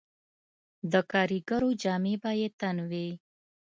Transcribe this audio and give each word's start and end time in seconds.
د 0.91 0.93
کاریګرو 1.11 1.69
جامې 1.81 2.15
به 2.21 2.31
یې 2.39 2.47
تن 2.59 2.77
وې 2.89 3.07